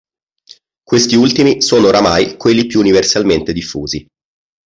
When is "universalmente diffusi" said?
2.79-4.07